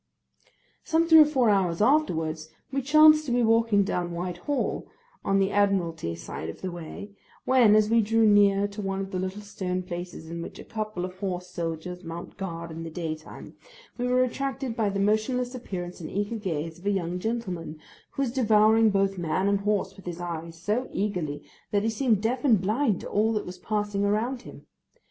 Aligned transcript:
Some 0.83 1.05
three 1.07 1.19
or 1.19 1.25
four 1.27 1.51
hours 1.51 1.79
afterwards, 1.79 2.49
we 2.71 2.81
chanced 2.81 3.27
to 3.27 3.31
be 3.31 3.43
walking 3.43 3.83
down 3.83 4.13
Whitehall, 4.13 4.87
on 5.23 5.37
the 5.37 5.51
Admiralty 5.51 6.15
side 6.15 6.49
of 6.49 6.61
the 6.61 6.71
way, 6.71 7.11
when, 7.45 7.75
as 7.75 7.87
we 7.87 8.01
drew 8.01 8.25
near 8.25 8.67
to 8.69 8.81
one 8.81 8.99
of 8.99 9.11
the 9.11 9.19
little 9.19 9.43
stone 9.43 9.83
places 9.83 10.27
in 10.27 10.41
which 10.41 10.57
a 10.57 10.63
couple 10.63 11.05
of 11.05 11.19
horse 11.19 11.49
soldiers 11.51 12.03
mount 12.03 12.35
guard 12.35 12.71
in 12.71 12.81
the 12.81 12.89
daytime, 12.89 13.53
we 13.99 14.07
were 14.07 14.23
attracted 14.23 14.75
by 14.75 14.89
the 14.89 14.99
motionless 14.99 15.53
appearance 15.53 16.01
and 16.01 16.09
eager 16.09 16.37
gaze 16.37 16.79
of 16.79 16.87
a 16.87 16.89
young 16.89 17.19
gentleman, 17.19 17.77
who 18.13 18.23
was 18.23 18.31
devouring 18.31 18.89
both 18.89 19.19
man 19.19 19.47
and 19.47 19.59
horse 19.59 19.95
with 19.95 20.07
his 20.07 20.19
eyes, 20.19 20.59
so 20.59 20.89
eagerly, 20.91 21.43
that 21.69 21.83
he 21.83 21.91
seemed 21.91 22.23
deaf 22.23 22.43
and 22.43 22.59
blind 22.59 23.01
to 23.01 23.07
all 23.07 23.33
that 23.33 23.45
was 23.45 23.59
passing 23.59 24.03
around 24.03 24.41
him. 24.41 24.65